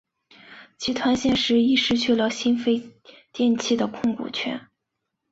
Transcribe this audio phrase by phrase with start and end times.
[0.79, 2.89] 集团现时亦失去新飞
[3.31, 4.59] 电器的控股权。